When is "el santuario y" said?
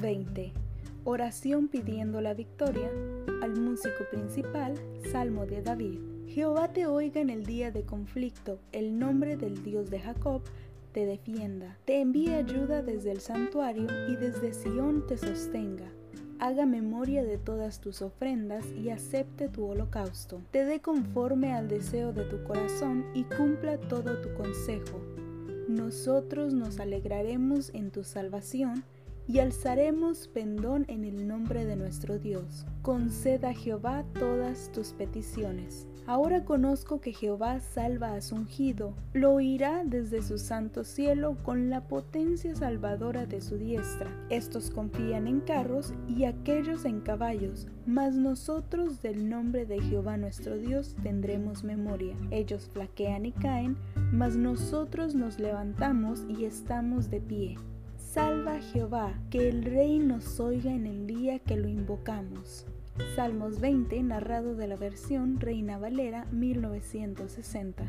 13.12-14.16